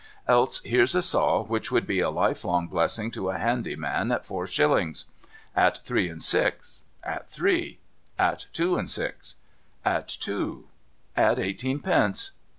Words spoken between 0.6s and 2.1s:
here's a saw which would be a